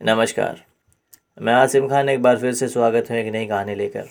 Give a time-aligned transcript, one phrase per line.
[0.00, 0.56] नमस्कार।
[1.42, 4.04] मैं आसिम खान एक बार फिर से स्वागत है एक नई कहानी लेकर।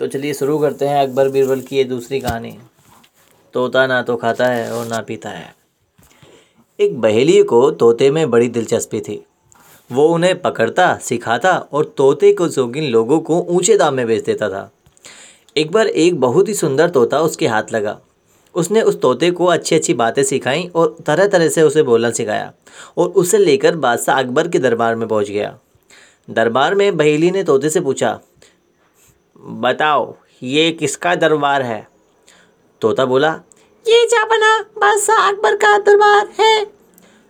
[0.00, 2.58] तो चलिए शुरू करते हैं अकबर बीरबल की ये दूसरी कहानी।
[3.54, 5.54] तोता ना तो खाता है और ना पीता है।
[6.80, 9.26] एक बहेली को तोते में बड़ी दिलचस्पी थी।
[9.92, 14.48] वो उन्हें पकड़ता, सिखाता और तोते को शौकीन लोगों को ऊँचे दाम में बेच देता
[14.48, 14.70] था।
[15.56, 18.00] एक बार एक बहुत ही सुंदर तोता उसके हाथ लगा।
[18.54, 22.52] उसने उस तोते को अच्छी अच्छी बातें सिखाई और तरह तरह से उसे बोलना सिखाया
[22.98, 25.58] और उसे लेकर बादशाह अकबर के दरबार में पहुँच गया।
[26.28, 28.18] दरबार में बहेली ने तोते से पूछा,
[29.36, 31.86] बताओ, ये किसका दरबार है?
[32.82, 33.32] तोता बोला,
[33.86, 36.66] ये बना बादशाह अकबर का दरबार है।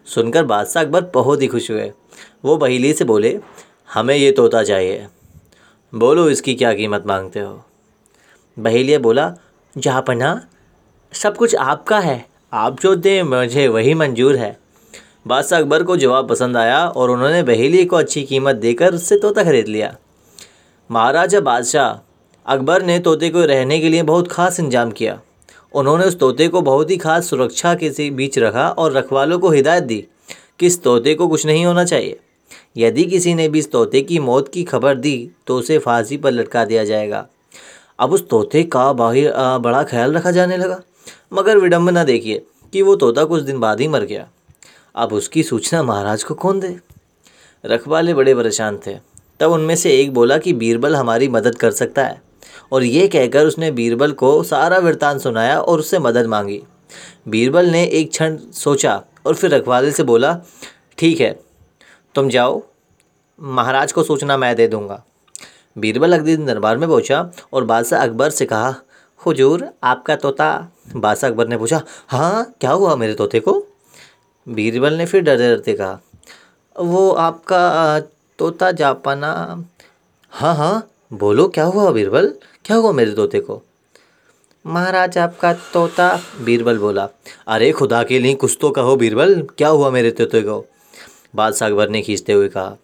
[0.07, 1.93] सुनकर बादशाह अकबर बहुत ही खुश हुए।
[2.45, 3.39] वो बहेली से बोले,
[3.95, 5.07] हमें ये तोता चाहिए।
[5.93, 7.63] बोलो, इसकी क्या कीमत मांगते हो?
[8.57, 9.33] बहेलिया बोला
[9.77, 10.49] जहाँपना
[11.15, 14.57] सब कुछ आपका है। आप जो दें, मुझे वही मंजूर है।
[15.27, 19.45] बादशाह अकबर को जवाब पसंद आया और उन्होंने बहेली को अच्छी कीमत देकर उससे तोता
[19.45, 19.95] खरीद लिया।
[20.91, 22.01] महाराजा बादशाह
[22.47, 25.19] अकबर ने तोते को रहने के लिए बहुत खास इंतज़ाम किया।
[25.75, 29.85] उन्होंने उस तोते को बहुत ही खास सुरक्षा के बीच रखा और रखवालों को हिदायत
[29.85, 29.99] दी
[30.59, 32.19] कि इस तोते को कुछ नहीं होना चाहिए।
[32.77, 36.33] यदि किसी ने भी इस तोते की मौत की खबर दी तो उसे फांसी पर
[36.33, 37.27] लटका दिया जाएगा।
[37.99, 40.81] अब उस तोते का बाहर बड़ा ख्याल रखा जाने लगा।
[41.33, 44.29] मगर विडम्बना देखिए कि वो तोता कुछ दिन बाद ही मर गया।
[44.95, 46.77] अब उसकी सूचना महाराज को कौन दे?
[47.65, 48.97] रखवाले बड़े परेशान थे।
[49.41, 52.23] तब उनमें से एक बोला कि बीरबल हमारी मदद कर सकता है।
[52.73, 56.63] और ये कहकर उसने बीरबल को सारा वृतांत सुनाया और उससे मदद मांगी।
[57.29, 60.39] बीरबल ने एक क्षण सोचा और फिर रखवाले से बोला,
[60.99, 61.39] ठीक है,
[62.15, 62.63] तुम जाओ।
[63.41, 65.03] महाराज को सूचना मैं दे दूँगा।
[65.79, 68.75] बीरबल अगले दिन दरबार में पहुँचा और बादशाह अकबर से कहा
[69.27, 73.67] हुजूर, आपका तोता बादशाह अकबर ने पूछा हाँ क्या हुआ मेरे तोते को?
[74.49, 76.01] बीरबल ने फिर डरते डरते कहा,
[76.81, 78.01] वो आपका
[78.39, 79.65] तोता जापाना।
[80.31, 82.35] हाँ हाँ बोलो, क्या हुआ बीरबल?
[82.65, 83.63] क्या हुआ मेरे तोते को?
[84.67, 87.09] महाराज, आपका तोता, बीरबल बोला,
[87.49, 90.65] अरे, खुदा के लिए कुछ तो कहो बीरबल, क्या हुआ मेरे तोते को?
[91.35, 92.77] बादशाह अकबर ने खींचते हुए कहा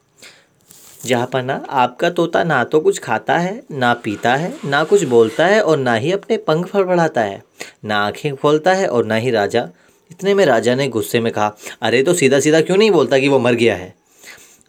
[1.06, 5.62] जहाँपना आपका तोता ना तो कुछ खाता है, ना पीता है, ना कुछ बोलता है
[5.62, 7.42] और ना ही अपने पंख फड़फड़ाता है।
[7.84, 9.68] ना आँखें खोलता है और ना ही राजा।
[10.10, 13.28] इतने में राजा ने गुस्से में कहा, अरे तो सीधा सीधा क्यों नहीं बोलता कि
[13.28, 13.94] वो मर गया है?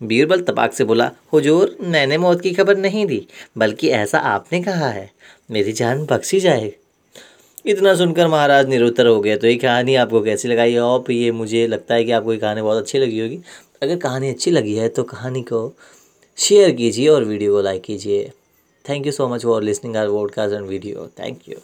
[0.02, 3.26] बीरबल तपाक से बोला, हुजूर, मैंने मौत की खबर नहीं दी,
[3.58, 5.10] बल्कि ऐसा आपने कहा है।
[5.52, 6.74] मेरी जान बख्शी जाए।
[7.66, 10.76] इतना सुनकर महाराज निरुत्तर हो गया तो ये कहानी आपको कैसी लगाई?
[10.76, 13.40] और ये मुझे लगता है कि आपको ये कहानी बहुत अच्छी लगी होगी।
[13.84, 15.68] अगर कहानी अच्छी लगी है तो कहानी को
[16.38, 18.32] शेयर कीजिए और वीडियो को लाइक कीजिए।
[18.86, 21.56] Thank you so much for listening our vodcast and video thank you